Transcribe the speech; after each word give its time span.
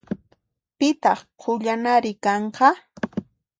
Pitaq 0.77 1.19
qullanari 1.41 2.13
kanqa? 2.23 2.69